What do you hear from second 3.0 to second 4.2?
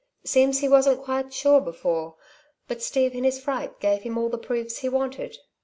in his fright gave him